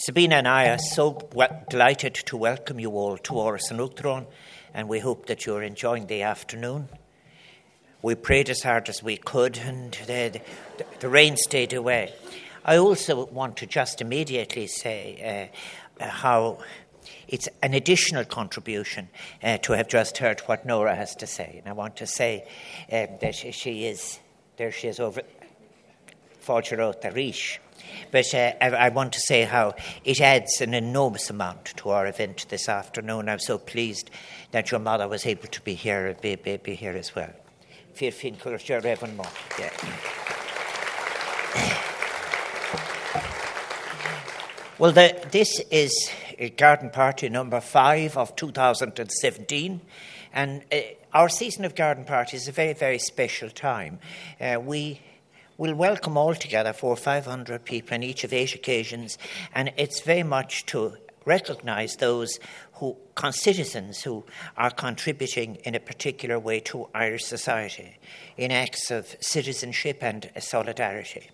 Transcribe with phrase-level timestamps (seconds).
[0.00, 1.28] Sabina and I are so
[1.68, 4.26] delighted to welcome you all to Áras an Uachtaráin,
[4.72, 6.88] and we hope that you're enjoying the afternoon.
[8.00, 10.40] We prayed as hard as we could, and the,
[10.76, 12.14] the, the rain stayed away.
[12.64, 15.50] I also want to just immediately say
[16.00, 16.58] uh, uh, how
[17.26, 19.08] it's an additional contribution
[19.42, 21.56] uh, to have just heard what Nora has to say.
[21.58, 22.46] And I want to say
[22.92, 24.20] um, that she, she, is,
[24.58, 25.22] there she is over
[26.46, 27.58] Fáiltear the Rish.
[28.10, 29.74] But uh, I, want to say how
[30.04, 33.28] it adds an enormous amount to our event this afternoon.
[33.28, 34.10] I'm so pleased
[34.52, 37.32] that your mother was able to be here, be, be, be here as well.
[37.94, 39.20] Fír fin chuir Reverend.
[44.78, 46.08] Well, the, this is
[46.56, 49.80] garden party number five of 2017,
[50.32, 50.76] and uh,
[51.12, 53.98] our season of garden parties is a very, very special time.
[54.40, 55.00] Uh, we
[55.58, 59.18] will welcome altogether four or five hundred people on each of eight occasions,
[59.54, 62.38] and it's very much to recognise those
[62.74, 62.96] who
[63.32, 64.24] citizens who
[64.56, 67.98] are contributing in a particular way to Irish society
[68.36, 71.28] in acts of citizenship and solidarity.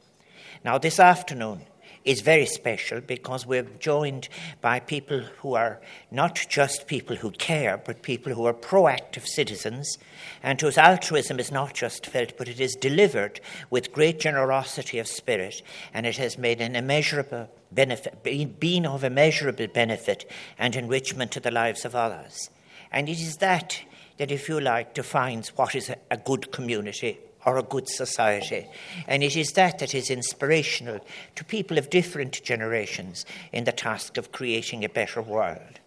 [0.64, 1.60] Now, this afternoon,
[2.04, 4.28] is very special because we're joined
[4.60, 9.98] by people who are not just people who care, but people who are proactive citizens.
[10.42, 15.06] And whose altruism is not just felt, but it is delivered with great generosity of
[15.06, 15.62] spirit.
[15.94, 18.22] And it has made an immeasurable benefit,
[18.60, 22.50] been of immeasurable benefit and enrichment to the lives of others.
[22.92, 23.80] And it is that
[24.16, 28.66] that, if you like, defines what is a good community or a good society.
[29.06, 31.00] And it is that that is inspirational
[31.36, 35.80] to people of different generations in the task of creating a better world.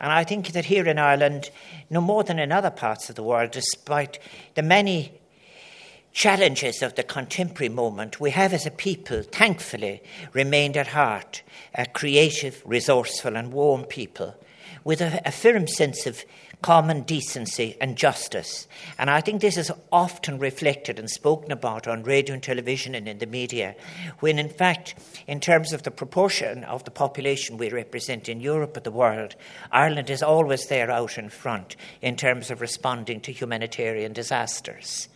[0.00, 1.50] And I think that here in Ireland,
[1.88, 4.18] no more than in other parts of the world, despite
[4.54, 5.12] the many
[6.12, 10.02] challenges of the contemporary moment, we have as a people, thankfully,
[10.32, 11.42] remained at heart
[11.74, 14.34] a creative, resourceful, and warm people
[14.86, 16.24] with a, a firm sense of
[16.62, 18.68] common decency and justice.
[18.98, 23.08] And I think this is often reflected and spoken about on radio and television and
[23.08, 23.74] in the media,
[24.20, 24.94] when in fact,
[25.26, 29.34] in terms of the proportion of the population we represent in Europe and the world,
[29.72, 35.08] Ireland is always there out in front in terms of responding to humanitarian disasters.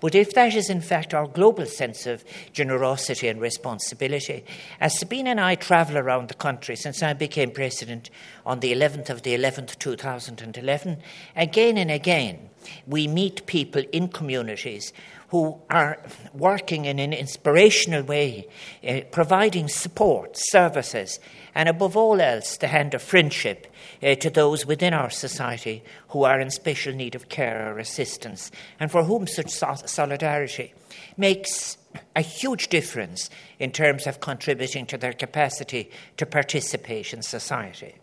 [0.00, 4.44] But if that is in fact our global sense of generosity and responsibility,
[4.80, 8.10] as Sabina and I travel around the country since I became president
[8.44, 10.98] on the 11th of the 11th, 2011,
[11.36, 12.50] again and again,
[12.86, 14.92] we meet people in communities
[15.30, 15.98] who are
[16.34, 18.48] working in an inspirational way,
[18.86, 21.20] uh, providing support, services,
[21.54, 23.68] and above all else, the hand of friendship
[24.02, 28.50] uh, to those within our society who are in special need of care or assistance,
[28.80, 30.74] and for whom such solidarity
[31.16, 31.78] makes
[32.16, 37.94] a huge difference in terms of contributing to their capacity to participate in society.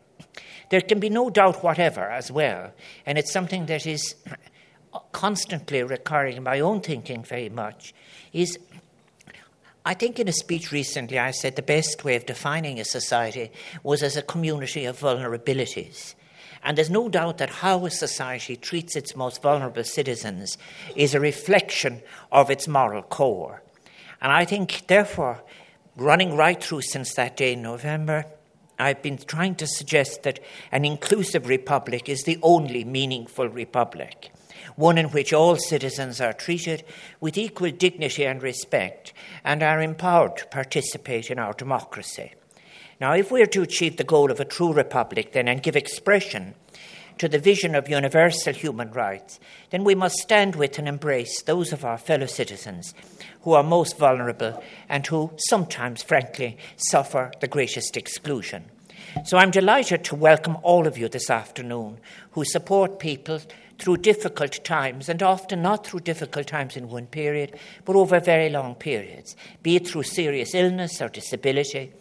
[0.69, 2.73] There can be no doubt whatever, as well,
[3.05, 4.15] and it's something that is
[5.11, 7.93] constantly recurring in my own thinking very much,
[8.33, 8.57] is
[9.85, 13.51] I think in a speech recently I said the best way of defining a society
[13.83, 16.13] was as a community of vulnerabilities.
[16.61, 20.57] And there's no doubt that how a society treats its most vulnerable citizens
[20.95, 23.61] is a reflection of its moral core.
[24.21, 25.41] And I think, therefore,
[25.95, 28.25] running right through since that day in November,
[28.77, 30.39] I've been trying to suggest that
[30.71, 34.31] an inclusive republic is the only meaningful republic
[34.75, 36.83] one in which all citizens are treated
[37.19, 39.13] with equal dignity and respect
[39.43, 42.33] and are empowered to participate in our democracy.
[42.99, 45.75] Now, if we are to achieve the goal of a true republic, then, and give
[45.75, 46.55] expression
[47.19, 51.73] to the vision of universal human rights, then we must stand with and embrace those
[51.73, 52.93] of our fellow citizens
[53.41, 58.65] who are most vulnerable and who sometimes, frankly, suffer the greatest exclusion.
[59.25, 61.99] So I'm delighted to welcome all of you this afternoon
[62.31, 63.41] who support people
[63.79, 68.49] through difficult times, and often not through difficult times in one period, but over very
[68.49, 71.91] long periods, be it through serious illness or disability,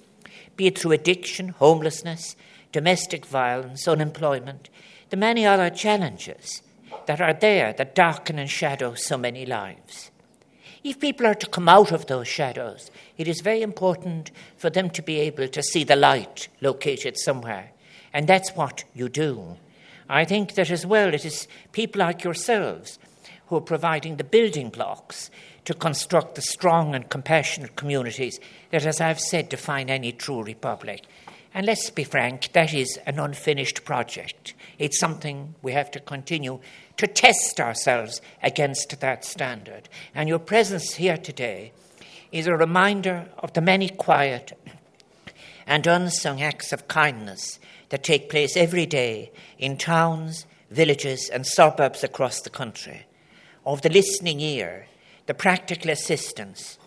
[0.57, 2.37] be it through addiction, homelessness,
[2.73, 4.69] domestic violence, unemployment,
[5.11, 6.63] the many other challenges
[7.07, 10.11] that are there that darken and shadow so many lives.
[10.83, 14.89] If people are to come out of those shadows, it is very important for them
[14.91, 17.73] to be able to see the light located somewhere.
[18.13, 19.57] And that's what you do.
[20.09, 22.99] I think that as well it is people like yourselves
[23.47, 25.31] who are providing the building blocks
[25.65, 28.39] to construct the strong and compassionate communities
[28.71, 31.05] that, as I've said, define any true republic.
[31.55, 34.55] And let's be frank, that is an unfinished project.
[34.79, 36.61] It's something we have to continue
[36.99, 39.89] to test ourselves against that standard.
[40.15, 41.73] And your presence here today
[42.31, 44.53] is a reminder of the many quiet
[45.67, 47.59] and unsung acts of kindness
[47.91, 53.07] that take place every day in towns, villages, and suburbs across the country,
[53.65, 54.87] of the listening ear,
[55.27, 56.79] the practical assistance,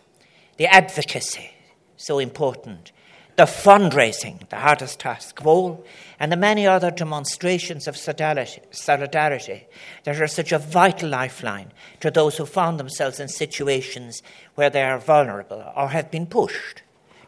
[0.57, 1.51] the advocacy,
[1.98, 2.92] so important,
[3.40, 5.86] the fundraising, the hardest task of all,
[6.19, 9.68] and the many other demonstrations of solidarity
[10.04, 14.22] that are such a vital lifeline to those who found themselves in situations
[14.56, 16.81] where they are vulnerable or have been pushed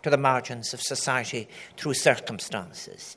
[0.04, 1.48] to the margins of society
[1.78, 3.16] through circumstances.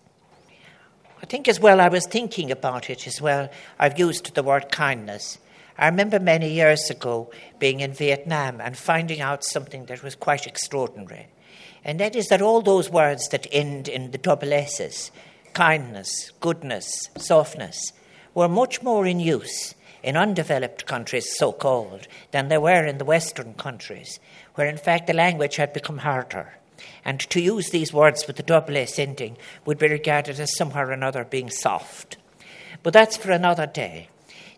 [1.24, 3.48] I think as well, I was thinking about it as well.
[3.78, 5.38] I've used the word kindness.
[5.78, 10.46] I remember many years ago being in Vietnam and finding out something that was quite
[10.46, 11.28] extraordinary.
[11.82, 15.10] And that is that all those words that end in the double S's,
[15.54, 17.94] kindness, goodness, softness,
[18.34, 23.04] were much more in use in undeveloped countries, so called, than they were in the
[23.06, 24.20] Western countries,
[24.56, 26.58] where in fact the language had become harder.
[27.04, 30.84] And to use these words with the double S ending would be regarded as somehow
[30.84, 32.16] or another being soft.
[32.82, 34.08] But that's for another day.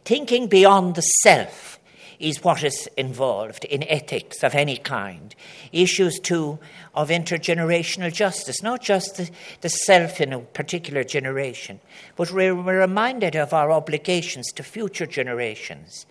[0.05, 1.77] Thinking beyond the self
[2.19, 5.35] is what is involved in ethics of any kind.
[5.73, 6.59] Issues, too,
[6.95, 9.31] of intergenerational justice, not just the,
[9.61, 11.81] the self in a particular generation,
[12.17, 16.07] but we're, we're reminded of our obligations to future generations.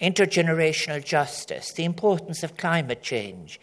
[0.00, 3.60] Intergenerational justice, the importance of climate change,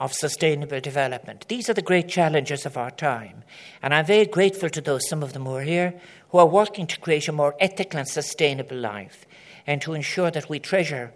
[0.00, 1.46] of sustainable development.
[1.48, 3.42] These are the great challenges of our time.
[3.82, 5.94] And I'm very grateful to those, some of them who are here,
[6.30, 9.26] who are working to create a more ethical and sustainable life
[9.66, 11.12] and to ensure that we treasure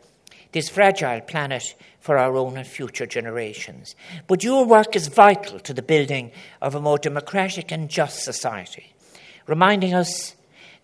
[0.52, 3.94] this fragile planet for our own and future generations.
[4.26, 8.92] But your work is vital to the building of a more democratic and just society,
[9.46, 10.34] reminding us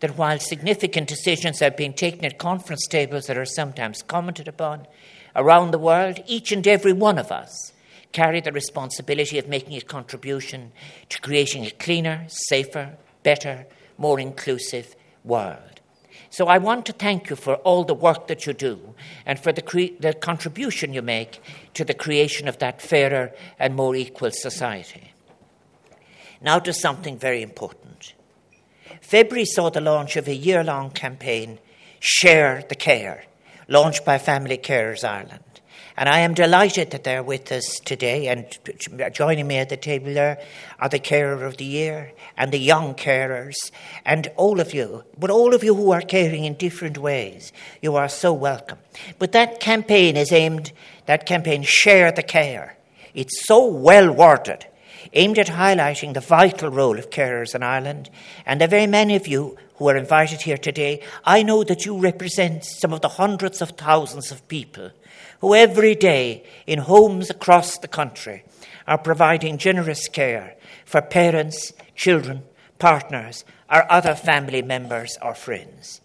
[0.00, 4.86] that while significant decisions are being taken at conference tables that are sometimes commented upon
[5.34, 7.72] around the world, each and every one of us
[8.12, 10.72] carry the responsibility of making a contribution
[11.08, 13.66] to creating a cleaner, safer, better,
[13.96, 14.94] more inclusive
[15.25, 15.81] world.
[16.31, 18.94] So I want to thank you for all the work that you do
[19.25, 21.40] and for the, cre- the contribution you make
[21.75, 25.12] to the creation of that fairer and more equal society.
[26.40, 28.14] Now to something very important.
[29.00, 31.58] February saw the launch of a year long campaign,
[31.99, 33.25] Share the Care,
[33.66, 35.43] launched by Family Carers Ireland.
[35.98, 38.28] And I am delighted that they're with us today.
[38.28, 38.46] And
[39.12, 40.40] joining me at the table there
[40.78, 43.72] are the carer of the year and the young carers
[44.04, 45.02] and all of you.
[45.18, 47.52] But all of you who are caring in different ways,
[47.82, 48.78] you are so welcome.
[49.18, 50.70] But that campaign is aimed,
[51.06, 52.76] that campaign, Share the Care.
[53.12, 54.68] It's so well worded
[55.12, 58.10] aimed at highlighting the vital role of carers in Ireland.
[58.46, 61.99] And the very many of you who are invited here today, I know that you
[61.99, 64.90] represent some of the hundreds of thousands of people
[65.40, 68.44] who every day in homes across the country
[68.87, 72.43] are providing generous care for parents, children,
[72.78, 76.00] partners, or other family members or friends.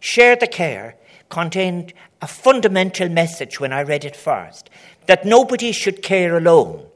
[0.00, 0.96] Share the Care
[1.28, 1.92] contained
[2.22, 4.70] a fundamental message when I read it first
[5.06, 6.86] that nobody should care alone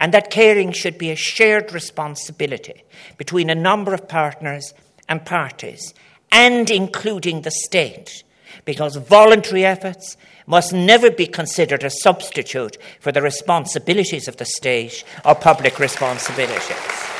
[0.00, 2.82] and that caring should be a shared responsibility
[3.18, 4.72] between a number of partners
[5.08, 5.92] and parties,
[6.32, 8.24] and including the state,
[8.64, 10.16] because voluntary efforts
[10.46, 17.19] must never be considered a substitute for the responsibilities of the state or public responsibilities.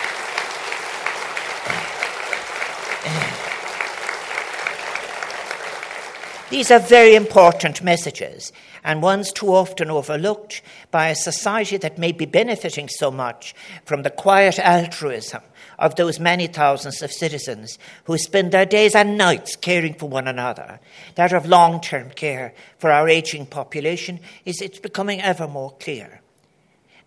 [6.51, 8.53] These are very important messages,
[8.83, 13.55] and ones too often overlooked by a society that may be benefiting so much
[13.85, 15.43] from the quiet altruism
[15.79, 20.27] of those many thousands of citizens who spend their days and nights caring for one
[20.27, 20.81] another.
[21.15, 26.21] That of long term care for our aging population is it's becoming ever more clear.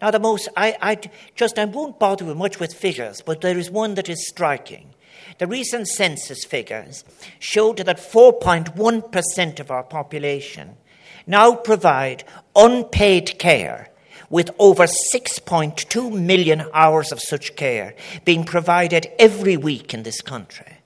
[0.02, 1.00] Now, the most, I, I
[1.36, 4.94] just, I won't bother you much with figures, but there is one that is striking.
[5.38, 7.04] The recent census figures
[7.40, 10.78] showed that 4.1% of our population
[11.25, 12.24] now provide
[12.56, 13.90] unpaid care,
[14.30, 20.78] with over 6.2 million hours of such care being provided every week in this country.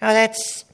[0.00, 0.64] Now, that's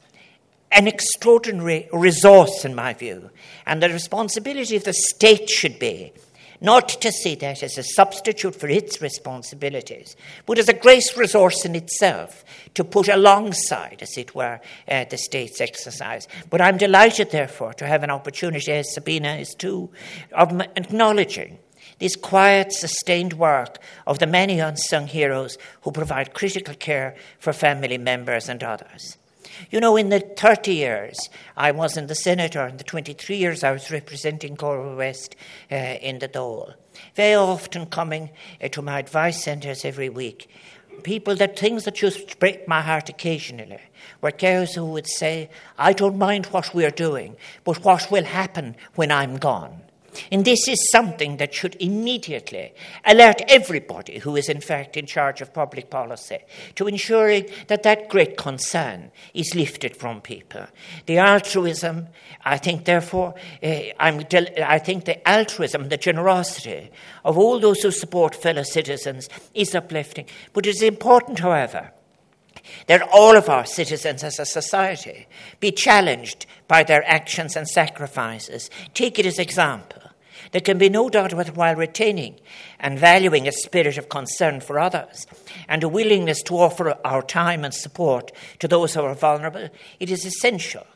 [0.73, 3.31] an extraordinary resource, in my view,
[3.65, 6.13] and the responsibility of the state should be
[6.61, 11.65] not to see that as a substitute for its responsibilities, but as a great resource
[11.65, 12.45] in itself
[12.75, 16.29] to put alongside, as it were, uh, the state's exercise.
[16.51, 19.91] But I'm delighted, therefore, to have an opportunity, as Sabina is too,
[20.33, 21.59] of acknowledging
[21.99, 27.99] this quiet, sustained work of the many unsung heroes who provide critical care for family
[27.99, 29.17] members and others.
[29.71, 33.37] You know, in the 30 years I was in the Senate, or in the 23
[33.37, 35.37] years I was representing Galway West
[35.71, 36.75] uh, in the Dáil,
[37.15, 38.31] very often coming
[38.63, 40.49] uh, to my advice centres every week,
[41.03, 43.79] people that things that just break my heart occasionally
[44.21, 48.77] were carers who would say, I don't mind what we're doing, but what will happen
[48.95, 49.83] when I'm gone?
[50.31, 55.41] And this is something that should immediately alert everybody who is, in fact, in charge
[55.41, 56.39] of public policy
[56.75, 60.67] to ensuring that that great concern is lifted from people.
[61.07, 62.09] The altruism,
[62.45, 66.91] I think, therefore, uh, I'm del- I think the altruism, the generosity
[67.25, 70.27] of all those who support fellow citizens is uplifting.
[70.53, 71.93] But it's important, however,
[72.87, 75.27] that all of our citizens as a society
[75.61, 78.71] be challenged by their actions and sacrifices.
[78.95, 80.03] Take it as example.
[80.53, 82.37] There can be no doubt about while retaining
[82.79, 85.27] and valuing a spirit of concern for others
[85.69, 89.69] and a willingness to offer our time and support to those who are vulnerable,
[90.01, 90.87] it is essential.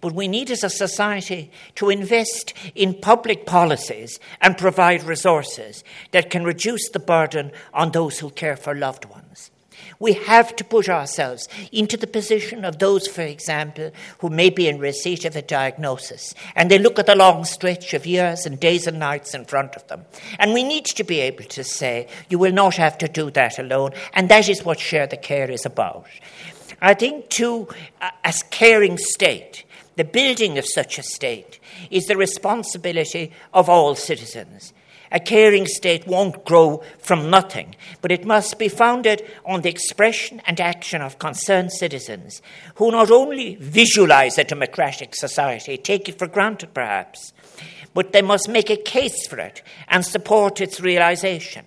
[0.00, 6.30] But we need as a society to invest in public policies and provide resources that
[6.30, 9.50] can reduce the burden on those who care for loved ones.
[9.98, 14.68] We have to put ourselves into the position of those, for example, who may be
[14.68, 18.58] in receipt of a diagnosis and they look at the long stretch of years and
[18.58, 20.04] days and nights in front of them.
[20.38, 23.58] And we need to be able to say, you will not have to do that
[23.58, 23.92] alone.
[24.14, 26.06] And that is what Share the Care is about.
[26.80, 27.68] I think, too,
[28.24, 29.64] as caring state,
[29.96, 31.60] the building of such a state
[31.90, 34.72] is the responsibility of all citizens.
[35.12, 40.40] A caring state won't grow from nothing, but it must be founded on the expression
[40.46, 42.40] and action of concerned citizens
[42.76, 47.32] who not only visualize a democratic society, take it for granted perhaps,
[47.92, 51.64] but they must make a case for it and support its realization.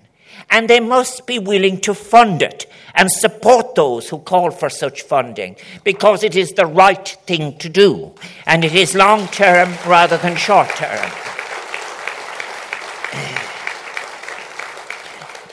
[0.50, 5.02] And they must be willing to fund it and support those who call for such
[5.02, 8.14] funding because it is the right thing to do
[8.46, 11.33] and it is long term rather than short term.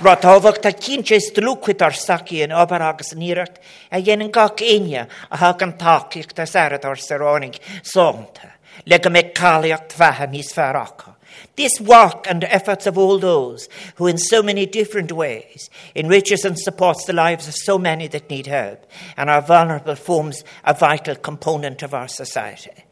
[0.00, 3.60] Rotáhacht a cinse strúcuit ar saci an obair agus níirecht
[3.92, 9.34] a dhéanaan gach aine a ha an takeíocht a saradar saránig sónta, le go méid
[9.36, 11.16] cáíocht bhethe níos fearracha.
[11.54, 16.58] This work and efforts of all those who, in so many different ways, enriches and
[16.58, 18.86] supports the lives of so many that need help
[19.18, 22.84] and are vulnerable forms a vital component of our society.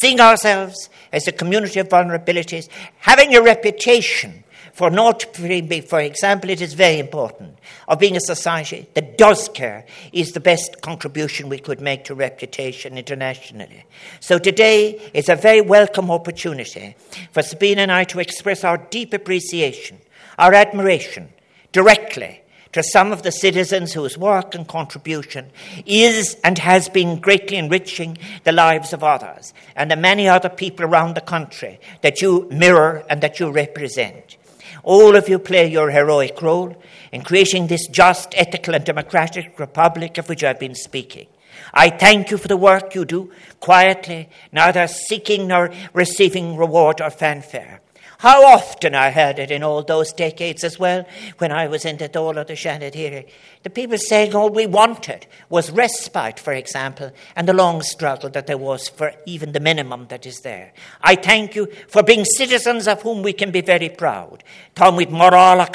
[0.00, 2.68] Seeing ourselves as a community of vulnerabilities,
[3.00, 7.58] having a reputation for not, for example, it is very important
[7.88, 12.14] of being a society that does care is the best contribution we could make to
[12.14, 13.84] reputation internationally.
[14.20, 16.96] So today is a very welcome opportunity
[17.32, 19.98] for Sabina and I to express our deep appreciation,
[20.38, 21.32] our admiration
[21.72, 25.50] directly to some of the citizens whose work and contribution
[25.86, 30.84] is and has been greatly enriching the lives of others and the many other people
[30.84, 34.36] around the country that you mirror and that you represent.
[34.82, 36.76] All of you play your heroic role
[37.12, 41.26] in creating this just, ethical, and democratic republic of which I've been speaking.
[41.72, 47.10] I thank you for the work you do quietly, neither seeking nor receiving reward or
[47.10, 47.80] fanfare.
[48.20, 51.06] How often I heard it in all those decades as well,
[51.38, 53.24] when I was in the Dáil of the hearing.
[53.62, 58.46] The people saying all we wanted was respite, for example, and the long struggle that
[58.46, 60.74] there was for even the minimum that is there.
[61.00, 64.44] I thank you for being citizens of whom we can be very proud.
[64.74, 65.66] Tom with moral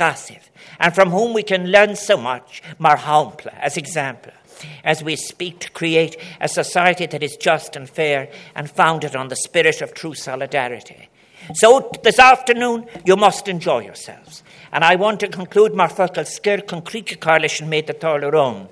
[0.80, 3.02] and from whom we can learn so much, mar
[3.60, 4.34] as example
[4.84, 9.30] as we speak to create a society that is just and fair and founded on
[9.30, 11.10] the spirit of true solidarity.
[11.54, 14.44] So this afternoon, you must enjoy yourselves.
[14.72, 18.68] And I want to conclude my focal scoir concrete coalition made the Tarlarone.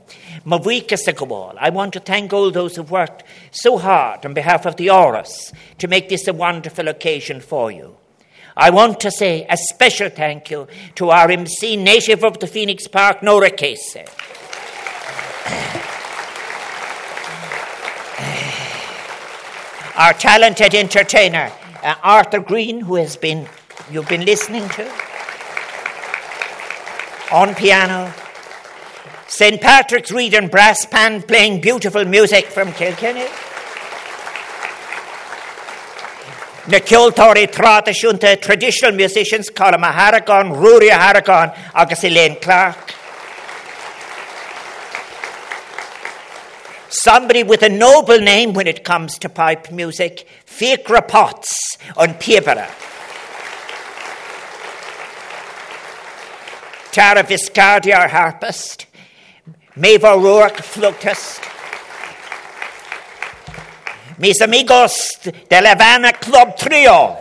[0.45, 5.53] I want to thank all those who've worked so hard on behalf of the Áras
[5.77, 7.95] to make this a wonderful occasion for you.
[8.57, 12.87] I want to say a special thank you to our MC, native of the Phoenix
[12.87, 14.05] Park, Nora Casey.
[19.95, 21.51] our talented entertainer,
[21.83, 23.47] uh, Arthur Green, who has been
[23.91, 24.89] you've been listening to
[27.31, 28.13] on piano.
[29.27, 29.59] St.
[29.59, 33.25] Patrick's Reed and Brass Band playing beautiful music from Kilkenny.
[36.67, 42.92] Na ceoltóirí traidisiúnta traditional musicians Colin Harrigan, Rory Harrigan agus Elaine Clark.
[47.05, 52.65] Somebody with a noble name when it comes to pipe music, Fiachra Potts on Pievera.
[56.93, 58.85] Tara Viscardi, our harpist,
[59.75, 61.41] Maeve O'Rourke, flautist,
[64.17, 65.19] mis amigos
[65.49, 67.17] de la Havana Club Trio.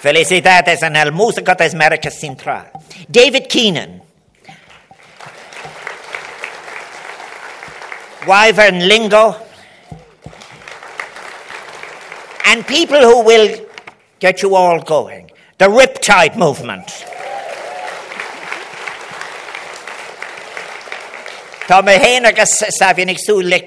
[0.00, 2.72] Felicidades en el músico de América Central.
[3.08, 4.05] David Keenan.
[8.26, 9.36] Wyvern Lingo.
[12.46, 13.66] And people who will
[14.18, 15.30] get you all going.
[15.58, 17.06] The Riptide Movement.
[21.66, 23.58] Tá mé héana agus sa bhínig sú le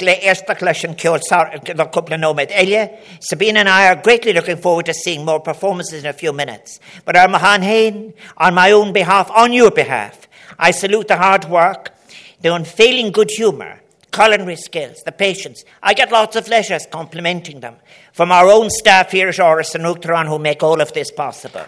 [1.75, 6.05] le couple nóid eile, Sabina and I are greatly looking forward to seeing more performances
[6.05, 6.79] in a few minutes.
[7.03, 11.93] But Mahan Hain, on my own behalf, on your behalf, I salute the hard work,
[12.39, 15.63] the unfailing good humour, culinary skills, the patience.
[15.81, 17.75] I get lots of leisures complimenting them
[18.13, 21.65] from our own staff here at Áras an Uachtaráin who make all of this possible.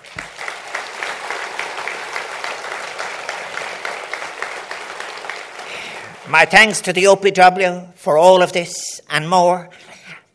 [6.29, 9.69] My thanks to the OPW for all of this and more.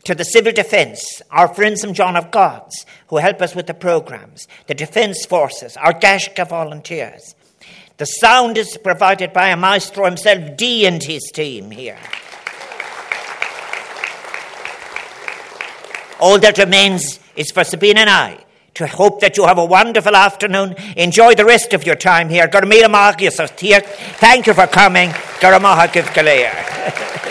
[0.05, 3.75] To the Civil Defence, our friends from John of Gods, who help us with the
[3.75, 7.35] programmes, the Defence Forces, our Gaisce volunteers.
[7.99, 11.99] The sound is provided by a maestro himself, D and his team here.
[16.21, 20.15] All that remains is for Sabina and I to hope that you have a wonderful
[20.15, 20.75] afternoon.
[20.97, 22.47] Enjoy the rest of your time here.
[22.47, 23.23] Thank
[24.47, 25.15] you for coming.